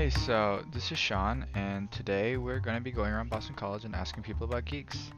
[0.00, 3.84] Hey, so this is Sean, and today we're going to be going around Boston College
[3.84, 5.10] and asking people about geeks.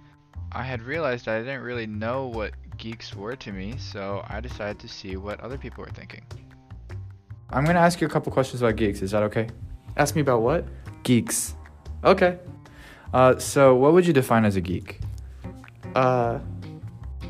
[0.50, 4.80] I had realized I didn't really know what geeks were to me, so I decided
[4.80, 6.22] to see what other people were thinking.
[7.50, 9.02] I'm gonna ask you a couple questions about geeks.
[9.02, 9.46] Is that okay?
[9.96, 10.66] Ask me about what?
[11.04, 11.54] Geeks.
[12.02, 12.40] Okay.
[13.14, 14.98] Uh, so what would you define as a geek?
[15.94, 16.40] Uh,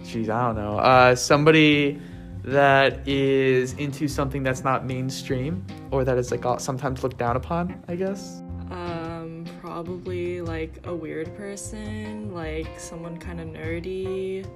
[0.07, 0.79] geez, I don't know.
[0.79, 2.01] Uh, somebody
[2.45, 7.37] that is into something that's not mainstream or that is like all- sometimes looked down
[7.37, 8.43] upon, I guess.
[8.71, 14.47] Um, probably like a weird person, like someone kind of nerdy.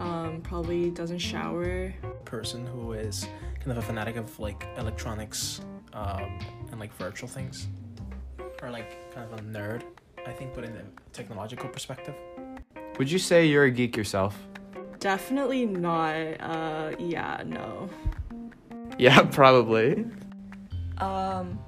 [0.00, 1.94] Um, probably doesn't shower.
[2.24, 3.28] person who is
[3.60, 5.60] kind of a fanatic of like electronics
[5.92, 6.40] um,
[6.72, 7.68] and like virtual things,
[8.60, 9.82] or like kind of a nerd,
[10.26, 10.82] I think, but in a
[11.12, 12.14] technological perspective.
[12.98, 14.36] Would you say you're a geek yourself?
[15.04, 16.16] Definitely not.
[16.40, 17.90] Uh, yeah, no.
[18.96, 20.06] Yeah, probably.
[20.96, 21.58] Um,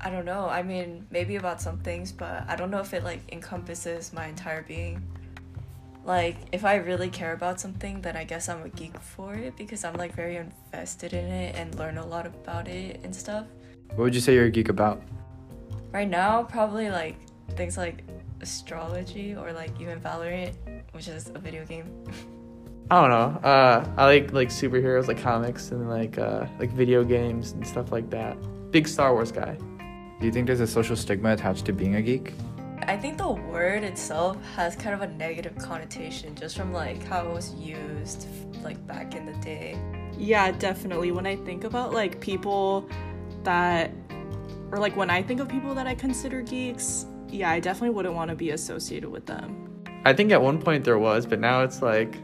[0.00, 0.48] I don't know.
[0.48, 4.26] I mean, maybe about some things, but I don't know if it like encompasses my
[4.26, 5.00] entire being.
[6.04, 9.56] Like, if I really care about something, then I guess I'm a geek for it
[9.56, 13.46] because I'm like very invested in it and learn a lot about it and stuff.
[13.90, 15.00] What would you say you're a geek about?
[15.92, 17.14] Right now, probably like
[17.50, 18.02] things like
[18.40, 20.56] astrology or like even Valorant,
[20.90, 21.86] which is a video game.
[22.90, 23.48] I don't know.
[23.48, 27.90] Uh, I like like superheroes, like comics, and like uh, like video games and stuff
[27.90, 28.36] like that.
[28.70, 29.56] Big Star Wars guy.
[30.20, 32.34] Do you think there's a social stigma attached to being a geek?
[32.86, 37.26] I think the word itself has kind of a negative connotation just from like how
[37.26, 38.28] it was used
[38.62, 39.78] like back in the day.
[40.18, 41.10] Yeah, definitely.
[41.10, 42.88] When I think about like people
[43.44, 43.90] that,
[44.70, 48.14] or like when I think of people that I consider geeks, yeah, I definitely wouldn't
[48.14, 49.82] want to be associated with them.
[50.04, 52.18] I think at one point there was, but now it's like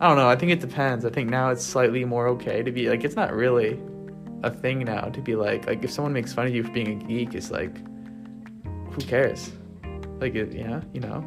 [0.00, 0.28] I don't know.
[0.28, 1.04] I think it depends.
[1.04, 3.78] I think now it's slightly more okay to be like it's not really
[4.42, 7.02] a thing now to be like like if someone makes fun of you for being
[7.02, 7.76] a geek, it's like
[8.92, 9.52] who cares?
[10.18, 11.22] Like it, yeah, you know.